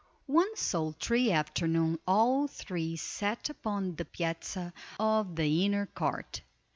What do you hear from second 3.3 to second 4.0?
upon